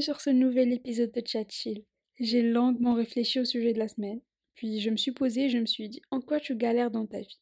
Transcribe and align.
sur 0.00 0.20
ce 0.20 0.30
nouvel 0.30 0.72
épisode 0.72 1.12
de 1.12 1.22
Chat 1.26 1.50
Chill. 1.50 1.84
J'ai 2.18 2.42
longuement 2.42 2.94
réfléchi 2.94 3.40
au 3.40 3.44
sujet 3.44 3.72
de 3.72 3.78
la 3.78 3.88
semaine, 3.88 4.20
puis 4.54 4.80
je 4.80 4.90
me 4.90 4.96
suis 4.96 5.12
posée 5.12 5.46
et 5.46 5.50
je 5.50 5.58
me 5.58 5.66
suis 5.66 5.88
dit 5.88 6.00
en 6.10 6.20
quoi 6.20 6.40
tu 6.40 6.56
galères 6.56 6.90
dans 6.90 7.06
ta 7.06 7.20
vie? 7.20 7.38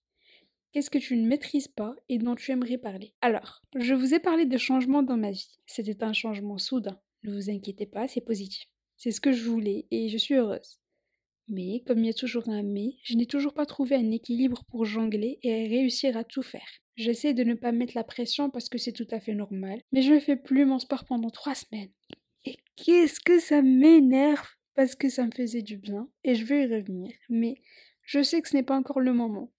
Qu'est-ce 0.72 0.90
que 0.90 0.98
tu 0.98 1.16
ne 1.16 1.26
maîtrises 1.26 1.68
pas 1.68 1.94
et 2.08 2.18
dont 2.18 2.34
tu 2.34 2.50
aimerais 2.50 2.78
parler? 2.78 3.14
Alors, 3.20 3.62
je 3.76 3.94
vous 3.94 4.12
ai 4.12 4.18
parlé 4.18 4.44
de 4.44 4.58
changements 4.58 5.02
dans 5.02 5.16
ma 5.16 5.30
vie. 5.30 5.58
C'était 5.66 6.04
un 6.04 6.12
changement 6.12 6.58
soudain. 6.58 7.00
Ne 7.22 7.32
vous 7.32 7.50
inquiétez 7.50 7.86
pas, 7.86 8.08
c'est 8.08 8.20
positif. 8.20 8.68
C'est 8.96 9.12
ce 9.12 9.20
que 9.20 9.32
je 9.32 9.48
voulais 9.48 9.86
et 9.90 10.08
je 10.08 10.18
suis 10.18 10.34
heureuse. 10.34 10.78
Mais, 11.48 11.82
comme 11.86 12.00
il 12.00 12.08
y 12.08 12.10
a 12.10 12.14
toujours 12.14 12.48
un 12.50 12.62
mais, 12.62 12.96
je 13.02 13.14
n'ai 13.14 13.26
toujours 13.26 13.54
pas 13.54 13.66
trouvé 13.66 13.96
un 13.96 14.10
équilibre 14.10 14.64
pour 14.68 14.84
jongler 14.84 15.38
et 15.42 15.66
réussir 15.66 16.16
à 16.16 16.24
tout 16.24 16.42
faire. 16.42 16.68
J'essaie 16.96 17.32
de 17.32 17.44
ne 17.44 17.54
pas 17.54 17.72
mettre 17.72 17.94
la 17.94 18.04
pression 18.04 18.50
parce 18.50 18.68
que 18.68 18.76
c'est 18.76 18.92
tout 18.92 19.06
à 19.12 19.20
fait 19.20 19.34
normal, 19.34 19.80
mais 19.92 20.02
je 20.02 20.12
ne 20.12 20.20
fais 20.20 20.36
plus 20.36 20.66
mon 20.66 20.78
sport 20.78 21.04
pendant 21.04 21.30
trois 21.30 21.54
semaines. 21.54 21.92
Qu'est-ce 22.84 23.18
que 23.18 23.40
ça 23.40 23.60
m'énerve 23.60 24.46
parce 24.76 24.94
que 24.94 25.08
ça 25.08 25.26
me 25.26 25.32
faisait 25.32 25.62
du 25.62 25.76
bien 25.76 26.08
et 26.22 26.36
je 26.36 26.44
veux 26.44 26.62
y 26.62 26.72
revenir, 26.72 27.12
mais 27.28 27.60
je 28.02 28.22
sais 28.22 28.40
que 28.40 28.48
ce 28.48 28.56
n'est 28.56 28.62
pas 28.62 28.76
encore 28.76 29.00
le 29.00 29.12
moment. 29.12 29.52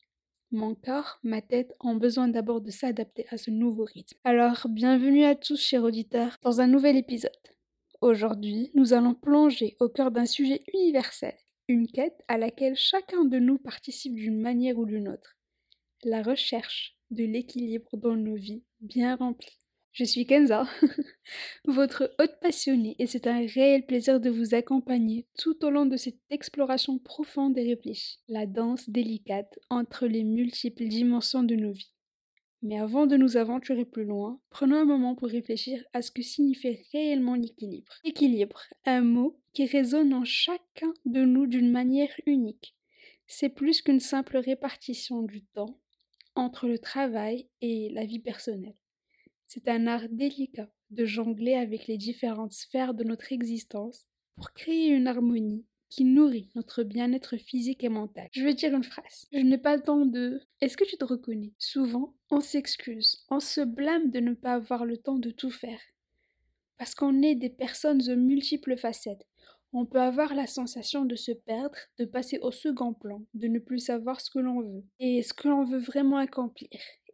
Mon 0.52 0.74
corps, 0.74 1.20
ma 1.22 1.42
tête 1.42 1.74
ont 1.82 1.96
besoin 1.96 2.30
d'abord 2.30 2.62
de 2.62 2.72
s'adapter 2.72 3.26
à 3.30 3.38
ce 3.38 3.52
nouveau 3.52 3.84
rythme. 3.84 4.18
Alors, 4.24 4.68
bienvenue 4.70 5.26
à 5.26 5.36
tous, 5.36 5.60
chers 5.60 5.84
auditeurs, 5.84 6.38
dans 6.44 6.62
un 6.62 6.68
nouvel 6.68 6.96
épisode. 6.96 7.32
Aujourd'hui, 8.00 8.72
nous 8.74 8.94
allons 8.94 9.16
plonger 9.16 9.76
au 9.82 9.90
cœur 9.90 10.12
d'un 10.12 10.26
sujet 10.26 10.64
universel, 10.74 11.36
une 11.68 11.88
quête 11.88 12.24
à 12.30 12.38
laquelle 12.38 12.78
chacun 12.78 13.26
de 13.26 13.38
nous 13.38 13.58
participe 13.58 14.16
d'une 14.16 14.40
manière 14.40 14.78
ou 14.78 14.86
d'une 14.86 15.10
autre. 15.10 15.36
La 16.06 16.24
recherche 16.24 16.98
de 17.12 17.26
l'équilibre 17.26 17.98
dans 17.98 18.16
nos 18.16 18.36
vies 18.36 18.64
bien 18.80 19.18
remplies. 19.18 19.60
Je 19.92 20.04
suis 20.04 20.26
Kenza, 20.26 20.68
votre 21.66 22.14
hôte 22.20 22.40
passionnée, 22.42 22.96
et 23.00 23.08
c'est 23.08 23.28
un 23.28 23.46
réel 23.46 23.86
plaisir 23.86 24.20
de 24.20 24.30
vous 24.30 24.54
accompagner 24.54 25.26
tout 25.38 25.66
au 25.66 25.72
long 25.72 25.86
de 25.86 25.98
cette 25.98 26.20
exploration 26.30 27.00
profonde 27.00 27.58
et 27.58 27.68
réfléchie, 27.68 28.20
la 28.28 28.46
danse 28.46 28.90
délicate 28.90 29.60
entre 29.70 30.06
les 30.06 30.24
multiples 30.24 30.88
dimensions 30.88 31.44
de 31.44 31.56
nos 31.56 31.72
vies. 31.72 31.92
Mais 32.62 32.78
avant 32.78 33.08
de 33.08 33.16
nous 33.16 33.38
aventurer 33.38 33.86
plus 33.86 34.04
loin, 34.04 34.40
prenons 34.50 34.76
un 34.76 34.86
moment 34.86 35.16
pour 35.16 35.30
réfléchir 35.30 35.84
à 35.94 36.02
ce 36.02 36.12
que 36.12 36.22
signifie 36.22 36.78
réellement 36.92 37.36
l'équilibre. 37.36 37.94
Équilibre, 38.04 38.62
un 38.86 39.02
mot 39.02 39.40
qui 39.54 39.66
résonne 39.66 40.14
en 40.14 40.26
chacun 40.26 40.94
de 41.06 41.24
nous 41.24 41.48
d'une 41.48 41.72
manière 41.72 42.14
unique. 42.26 42.76
C'est 43.28 43.50
plus 43.50 43.82
qu'une 43.82 44.02
simple 44.02 44.38
répartition 44.38 45.24
du 45.24 45.44
temps 45.46 45.80
entre 46.36 46.68
le 46.68 46.80
travail 46.80 47.48
et 47.62 47.90
la 47.94 48.06
vie 48.06 48.20
personnelle. 48.20 48.76
C'est 49.52 49.68
un 49.68 49.88
art 49.88 50.08
délicat 50.12 50.70
de 50.92 51.06
jongler 51.06 51.56
avec 51.56 51.88
les 51.88 51.98
différentes 51.98 52.52
sphères 52.52 52.94
de 52.94 53.04
notre 53.04 53.34
existence 53.34 54.06
pour 54.36 54.54
créer 54.54 54.90
une 54.90 55.08
harmonie 55.08 55.66
qui 55.90 56.04
nourrit 56.06 56.52
notre 56.54 56.84
bien-être 56.84 57.36
physique 57.36 57.84
et 57.84 57.90
mental. 57.90 58.28
Je 58.32 58.44
vais 58.44 58.54
dire 58.54 58.76
une 58.76 58.84
phrase. 58.84 59.26
Je 59.34 59.40
n'ai 59.40 59.58
pas 59.58 59.76
le 59.76 59.82
temps 59.82 60.06
de... 60.06 60.40
Est-ce 60.62 60.78
que 60.78 60.84
tu 60.84 60.98
te 60.98 61.04
reconnais? 61.04 61.52
Souvent, 61.58 62.14
on 62.30 62.42
s'excuse, 62.42 63.26
on 63.32 63.40
se 63.40 63.62
blâme 63.62 64.12
de 64.12 64.20
ne 64.20 64.36
pas 64.36 64.54
avoir 64.54 64.86
le 64.86 64.98
temps 64.98 65.18
de 65.18 65.32
tout 65.32 65.50
faire. 65.50 65.82
Parce 66.78 66.94
qu'on 66.94 67.24
est 67.24 67.34
des 67.34 67.50
personnes 67.50 68.08
aux 68.08 68.18
multiples 68.18 68.78
facettes. 68.78 69.26
On 69.74 69.88
peut 69.88 70.00
avoir 70.00 70.36
la 70.36 70.46
sensation 70.46 71.06
de 71.06 71.16
se 71.16 71.32
perdre, 71.32 71.80
de 71.98 72.06
passer 72.06 72.38
au 72.44 72.52
second 72.52 72.94
plan, 72.94 73.26
de 73.34 73.48
ne 73.48 73.58
plus 73.58 73.80
savoir 73.80 74.22
ce 74.22 74.30
que 74.30 74.38
l'on 74.38 74.62
veut 74.62 74.84
et 75.00 75.24
ce 75.24 75.34
que 75.34 75.48
l'on 75.48 75.64
veut 75.64 75.80
vraiment 75.80 76.18
accomplir. 76.18 76.70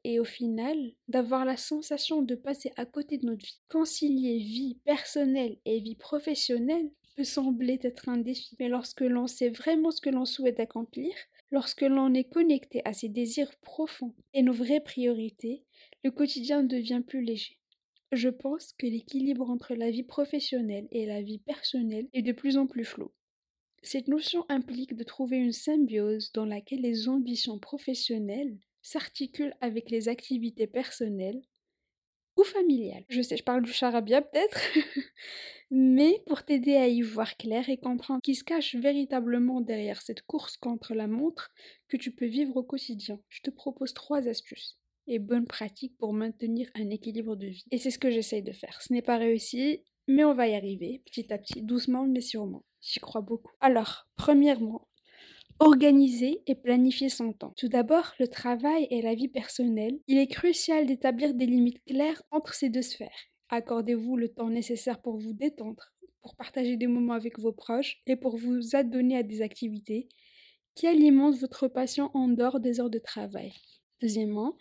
Et 0.07 0.19
au 0.19 0.23
final, 0.23 0.93
d'avoir 1.07 1.45
la 1.45 1.57
sensation 1.57 2.21
de 2.21 2.35
passer 2.35 2.71
à 2.77 2.85
côté 2.85 3.17
de 3.17 3.25
notre 3.25 3.43
vie. 3.43 3.59
Concilier 3.69 4.37
vie 4.37 4.77
personnelle 4.85 5.57
et 5.65 5.79
vie 5.79 5.95
professionnelle 5.95 6.91
peut 7.15 7.23
sembler 7.23 7.79
être 7.81 8.07
un 8.07 8.17
défi, 8.17 8.55
mais 8.59 8.69
lorsque 8.69 9.01
l'on 9.01 9.25
sait 9.25 9.49
vraiment 9.49 9.89
ce 9.89 10.01
que 10.01 10.11
l'on 10.11 10.25
souhaite 10.25 10.59
accomplir, 10.59 11.11
lorsque 11.49 11.81
l'on 11.81 12.13
est 12.13 12.29
connecté 12.29 12.83
à 12.85 12.93
ses 12.93 13.09
désirs 13.09 13.55
profonds 13.63 14.13
et 14.35 14.43
nos 14.43 14.53
vraies 14.53 14.79
priorités, 14.79 15.63
le 16.03 16.11
quotidien 16.11 16.61
devient 16.61 17.01
plus 17.03 17.23
léger. 17.23 17.57
Je 18.11 18.29
pense 18.29 18.73
que 18.73 18.85
l'équilibre 18.85 19.49
entre 19.49 19.73
la 19.73 19.89
vie 19.89 20.03
professionnelle 20.03 20.87
et 20.91 21.07
la 21.07 21.23
vie 21.23 21.39
personnelle 21.39 22.09
est 22.13 22.21
de 22.21 22.31
plus 22.31 22.57
en 22.57 22.67
plus 22.67 22.85
flou. 22.85 23.09
Cette 23.81 24.07
notion 24.07 24.45
implique 24.49 24.95
de 24.95 25.03
trouver 25.03 25.37
une 25.37 25.51
symbiose 25.51 26.31
dans 26.31 26.45
laquelle 26.45 26.81
les 26.81 27.09
ambitions 27.09 27.57
professionnelles 27.57 28.59
s'articulent 28.85 29.55
avec 29.61 29.89
les 29.89 30.09
activités 30.09 30.67
personnelles 30.67 31.41
ou 32.37 32.43
familiales. 32.43 33.05
Je 33.09 33.21
sais, 33.21 33.37
je 33.37 33.43
parle 33.43 33.63
du 33.63 33.71
charabia 33.71 34.21
peut-être, 34.21 34.59
mais 35.71 36.21
pour 36.27 36.43
t'aider 36.43 36.75
à 36.75 36.87
y 36.87 37.01
voir 37.01 37.37
clair 37.37 37.69
et 37.69 37.77
comprendre 37.77 38.21
qui 38.21 38.35
se 38.35 38.43
cache 38.43 38.75
véritablement 38.75 39.61
derrière 39.61 40.01
cette 40.01 40.21
course 40.23 40.57
contre 40.57 40.93
la 40.93 41.07
montre 41.07 41.51
que 41.87 41.97
tu 41.97 42.11
peux 42.11 42.25
vivre 42.25 42.57
au 42.57 42.63
quotidien, 42.63 43.19
je 43.29 43.41
te 43.41 43.49
propose 43.49 43.93
trois 43.93 44.27
astuces 44.27 44.77
et 45.07 45.19
bonnes 45.19 45.47
pratiques 45.47 45.97
pour 45.97 46.13
maintenir 46.13 46.69
un 46.75 46.89
équilibre 46.89 47.35
de 47.35 47.47
vie. 47.47 47.65
Et 47.71 47.77
c'est 47.77 47.91
ce 47.91 47.99
que 47.99 48.11
j'essaye 48.11 48.43
de 48.43 48.51
faire. 48.51 48.81
Ce 48.81 48.91
n'est 48.91 49.03
pas 49.03 49.17
réussi, 49.17 49.83
mais 50.07 50.23
on 50.23 50.33
va 50.33 50.47
y 50.47 50.55
arriver, 50.55 51.01
petit 51.05 51.31
à 51.31 51.37
petit, 51.37 51.61
doucement 51.61 52.05
mais 52.07 52.21
sûrement. 52.21 52.63
J'y 52.81 52.99
crois 52.99 53.21
beaucoup. 53.21 53.51
Alors, 53.61 54.07
premièrement, 54.15 54.87
Organiser 55.59 56.41
et 56.47 56.55
planifier 56.55 57.07
son 57.07 57.31
temps. 57.31 57.53
Tout 57.55 57.69
d'abord, 57.69 58.13
le 58.19 58.27
travail 58.27 58.87
et 58.89 59.01
la 59.01 59.15
vie 59.15 59.29
personnelle. 59.29 59.97
Il 60.07 60.17
est 60.17 60.27
crucial 60.27 60.85
d'établir 60.85 61.33
des 61.33 61.45
limites 61.45 61.81
claires 61.85 62.21
entre 62.31 62.53
ces 62.53 62.69
deux 62.69 62.81
sphères. 62.81 63.29
Accordez-vous 63.49 64.17
le 64.17 64.27
temps 64.27 64.49
nécessaire 64.49 65.01
pour 65.01 65.17
vous 65.17 65.31
détendre, 65.31 65.93
pour 66.21 66.35
partager 66.35 66.75
des 66.75 66.87
moments 66.87 67.13
avec 67.13 67.39
vos 67.39 67.53
proches 67.53 68.01
et 68.05 68.17
pour 68.17 68.35
vous 68.35 68.75
adonner 68.75 69.17
à 69.17 69.23
des 69.23 69.41
activités 69.41 70.09
qui 70.75 70.87
alimentent 70.87 71.39
votre 71.39 71.69
passion 71.69 72.11
en 72.13 72.27
dehors 72.27 72.59
des 72.59 72.81
heures 72.81 72.89
de 72.89 72.99
travail. 72.99 73.53
Deuxièmement, 74.01 74.57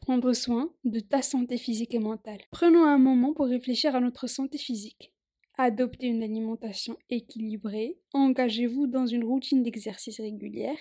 prendre 0.00 0.34
soin 0.34 0.74
de 0.84 1.00
ta 1.00 1.22
santé 1.22 1.56
physique 1.56 1.94
et 1.94 1.98
mentale. 1.98 2.42
Prenons 2.50 2.84
un 2.84 2.98
moment 2.98 3.32
pour 3.32 3.46
réfléchir 3.46 3.94
à 3.94 4.00
notre 4.00 4.26
santé 4.26 4.58
physique. 4.58 5.13
Adoptez 5.56 6.08
une 6.08 6.24
alimentation 6.24 6.98
équilibrée, 7.10 7.98
engagez-vous 8.12 8.88
dans 8.88 9.06
une 9.06 9.24
routine 9.24 9.62
d'exercice 9.62 10.20
régulière 10.20 10.76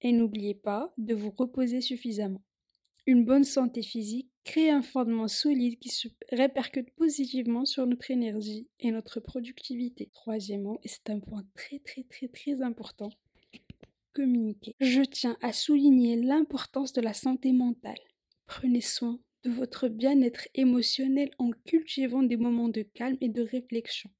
et 0.00 0.12
n'oubliez 0.12 0.54
pas 0.54 0.92
de 0.96 1.14
vous 1.14 1.32
reposer 1.36 1.80
suffisamment. 1.80 2.42
Une 3.06 3.24
bonne 3.24 3.44
santé 3.44 3.82
physique 3.82 4.30
crée 4.44 4.70
un 4.70 4.82
fondement 4.82 5.26
solide 5.26 5.78
qui 5.80 5.88
se 5.88 6.06
répercute 6.30 6.90
positivement 6.94 7.64
sur 7.64 7.86
notre 7.86 8.10
énergie 8.12 8.68
et 8.78 8.92
notre 8.92 9.18
productivité. 9.18 10.10
Troisièmement, 10.12 10.78
et 10.84 10.88
c'est 10.88 11.10
un 11.10 11.18
point 11.18 11.44
très 11.54 11.80
très 11.80 12.04
très 12.04 12.28
très 12.28 12.62
important, 12.62 13.10
communiquer. 14.12 14.76
Je 14.80 15.02
tiens 15.02 15.36
à 15.42 15.52
souligner 15.52 16.16
l'importance 16.16 16.92
de 16.92 17.00
la 17.00 17.12
santé 17.12 17.52
mentale. 17.52 17.98
Prenez 18.46 18.80
soin 18.80 19.18
de 19.44 19.50
votre 19.50 19.88
bien-être 19.88 20.48
émotionnel 20.54 21.30
en 21.38 21.50
cultivant 21.66 22.22
des 22.22 22.36
moments 22.36 22.68
de 22.68 22.82
calme 22.82 23.16
et 23.20 23.28
de 23.28 23.42
réflexion. 23.42 24.10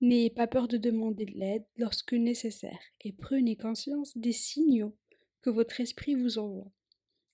N'ayez 0.00 0.30
pas 0.30 0.46
peur 0.46 0.68
de 0.68 0.76
demander 0.76 1.24
de 1.24 1.38
l'aide 1.38 1.64
lorsque 1.76 2.12
nécessaire 2.12 2.80
et 3.00 3.12
prenez 3.12 3.56
conscience 3.56 4.16
des 4.16 4.32
signaux 4.32 4.96
que 5.42 5.50
votre 5.50 5.80
esprit 5.80 6.14
vous 6.14 6.38
envoie. 6.38 6.70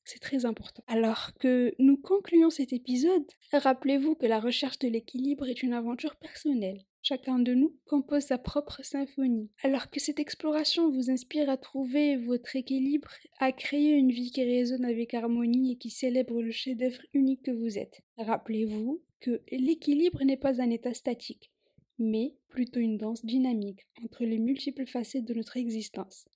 C'est 0.05 0.21
très 0.21 0.45
important. 0.45 0.85
Alors 0.87 1.33
que 1.39 1.75
nous 1.79 1.97
concluons 1.97 2.51
cet 2.51 2.73
épisode, 2.73 3.25
rappelez-vous 3.53 4.15
que 4.15 4.27
la 4.27 4.41
recherche 4.41 4.79
de 4.79 4.89
l'équilibre 4.89 5.47
est 5.47 5.63
une 5.63 5.73
aventure 5.73 6.17
personnelle. 6.17 6.85
Chacun 7.05 7.41
de 7.41 7.53
nous 7.53 7.77
compose 7.87 8.23
sa 8.23 8.39
propre 8.39 8.85
symphonie. 8.85 9.51
Alors 9.65 9.91
que 9.91 9.99
cette 9.99 10.21
exploration 10.21 10.89
vous 10.89 11.11
inspire 11.11 11.51
à 11.51 11.57
trouver 11.57 12.17
votre 12.17 12.55
équilibre, 12.55 13.11
à 13.41 13.51
créer 13.51 13.91
une 13.91 14.13
vie 14.13 14.31
qui 14.31 14.45
résonne 14.45 14.85
avec 14.85 15.13
harmonie 15.13 15.73
et 15.73 15.77
qui 15.79 15.91
célèbre 15.91 16.41
le 16.41 16.53
chef-d'œuvre 16.53 17.03
unique 17.13 17.43
que 17.43 17.51
vous 17.51 17.77
êtes. 17.77 18.03
Rappelez-vous 18.19 19.03
que 19.19 19.43
l'équilibre 19.51 20.23
n'est 20.23 20.37
pas 20.37 20.63
un 20.63 20.71
état 20.71 20.95
statique, 20.95 21.51
mais 21.99 22.37
plutôt 22.49 22.79
une 22.79 22.99
danse 22.99 23.25
dynamique 23.25 23.85
entre 24.05 24.25
les 24.25 24.39
multiples 24.39 24.87
facettes 24.87 25.25
de 25.25 25.35
notre 25.35 25.57
existence. 25.57 26.29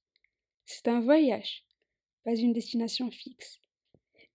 C'est 0.64 0.88
un 0.88 0.98
voyage, 0.98 1.64
pas 2.24 2.34
une 2.34 2.52
destination 2.52 3.12
fixe. 3.12 3.60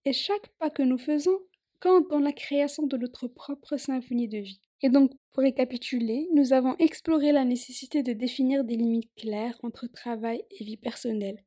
Et 0.06 0.14
chaque 0.14 0.48
pas 0.60 0.70
que 0.70 0.82
nous 0.82 0.98
faisons 0.98 1.38
compte 1.82 2.10
dans 2.10 2.20
la 2.20 2.32
création 2.32 2.88
de 2.88 2.96
notre 2.96 3.28
propre 3.28 3.76
symphonie 3.76 4.30
de 4.30 4.38
vie. 4.38 4.62
Et 4.84 4.90
donc, 4.90 5.12
pour 5.32 5.44
récapituler, 5.44 6.28
nous 6.34 6.54
avons 6.54 6.76
exploré 6.78 7.32
la 7.32 7.46
nécessité 7.46 8.04
de 8.04 8.14
définir 8.14 8.64
des 8.64 8.76
limites 8.76 9.14
claires 9.16 9.58
entre 9.64 9.88
travail 9.88 10.44
et 10.52 10.64
vie 10.64 10.78
personnelle, 10.78 11.44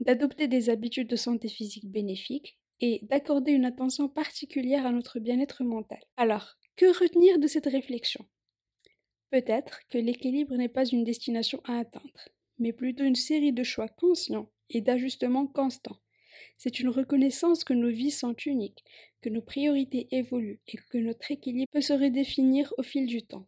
d'adopter 0.00 0.48
des 0.48 0.70
habitudes 0.70 1.08
de 1.08 1.16
santé 1.16 1.48
physique 1.48 1.90
bénéfiques 1.90 2.58
et 2.80 3.00
d'accorder 3.02 3.52
une 3.52 3.64
attention 3.64 4.08
particulière 4.08 4.86
à 4.86 4.92
notre 4.92 5.18
bien-être 5.18 5.64
mental. 5.64 5.98
Alors, 6.16 6.56
que 6.76 6.86
retenir 6.98 7.38
de 7.38 7.48
cette 7.48 7.66
réflexion? 7.66 8.24
Peut-être 9.30 9.80
que 9.90 9.98
l'équilibre 9.98 10.56
n'est 10.56 10.68
pas 10.68 10.86
une 10.86 11.04
destination 11.04 11.60
à 11.64 11.78
atteindre, 11.78 12.28
mais 12.58 12.72
plutôt 12.72 13.04
une 13.04 13.16
série 13.16 13.52
de 13.52 13.64
choix 13.64 13.88
conscients 13.88 14.50
et 14.70 14.80
d'ajustements 14.80 15.46
constants 15.46 15.98
c'est 16.56 16.80
une 16.80 16.88
reconnaissance 16.88 17.64
que 17.64 17.74
nos 17.74 17.90
vies 17.90 18.10
sont 18.10 18.34
uniques, 18.46 18.84
que 19.20 19.28
nos 19.28 19.42
priorités 19.42 20.08
évoluent 20.10 20.60
et 20.68 20.78
que 20.90 20.98
notre 20.98 21.30
équilibre 21.30 21.70
peut 21.72 21.80
se 21.80 21.92
redéfinir 21.92 22.72
au 22.78 22.82
fil 22.82 23.06
du 23.06 23.22
temps. 23.22 23.46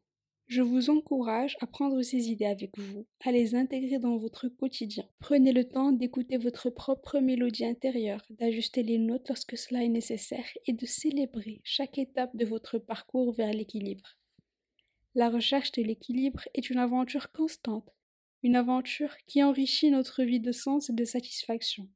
Je 0.50 0.62
vous 0.62 0.90
encourage 0.90 1.56
à 1.60 1.68
prendre 1.68 2.02
ces 2.02 2.28
idées 2.28 2.46
avec 2.46 2.76
vous, 2.76 3.06
à 3.24 3.30
les 3.30 3.54
intégrer 3.54 4.00
dans 4.00 4.16
votre 4.16 4.48
quotidien. 4.48 5.04
Prenez 5.20 5.52
le 5.52 5.62
temps 5.62 5.92
d'écouter 5.92 6.38
votre 6.38 6.70
propre 6.70 7.20
mélodie 7.20 7.64
intérieure, 7.64 8.26
d'ajuster 8.30 8.82
les 8.82 8.98
notes 8.98 9.28
lorsque 9.28 9.56
cela 9.56 9.84
est 9.84 9.88
nécessaire 9.88 10.48
et 10.66 10.72
de 10.72 10.86
célébrer 10.86 11.60
chaque 11.62 11.98
étape 11.98 12.34
de 12.34 12.44
votre 12.44 12.78
parcours 12.78 13.32
vers 13.32 13.52
l'équilibre. 13.52 14.18
La 15.14 15.30
recherche 15.30 15.70
de 15.70 15.82
l'équilibre 15.82 16.42
est 16.54 16.68
une 16.68 16.78
aventure 16.78 17.30
constante, 17.30 17.88
une 18.42 18.56
aventure 18.56 19.16
qui 19.28 19.44
enrichit 19.44 19.92
notre 19.92 20.24
vie 20.24 20.40
de 20.40 20.50
sens 20.50 20.90
et 20.90 20.94
de 20.94 21.04
satisfaction. 21.04 21.88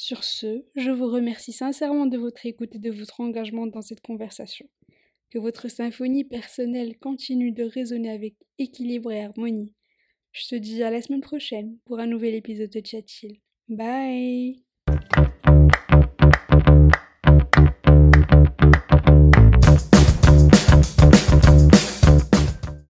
Sur 0.00 0.22
ce, 0.22 0.64
je 0.76 0.92
vous 0.92 1.08
remercie 1.08 1.50
sincèrement 1.50 2.06
de 2.06 2.16
votre 2.16 2.46
écoute 2.46 2.72
et 2.72 2.78
de 2.78 2.92
votre 2.92 3.20
engagement 3.20 3.66
dans 3.66 3.82
cette 3.82 4.00
conversation. 4.00 4.64
Que 5.28 5.40
votre 5.40 5.66
symphonie 5.66 6.22
personnelle 6.22 6.96
continue 7.00 7.50
de 7.50 7.64
résonner 7.64 8.12
avec 8.12 8.36
équilibre 8.60 9.10
et 9.10 9.24
harmonie. 9.24 9.74
Je 10.30 10.46
te 10.46 10.54
dis 10.54 10.84
à 10.84 10.92
la 10.92 11.02
semaine 11.02 11.20
prochaine 11.20 11.78
pour 11.84 11.98
un 11.98 12.06
nouvel 12.06 12.36
épisode 12.36 12.70
de 12.70 12.80
Chat 12.86 13.26
Bye 13.68 14.62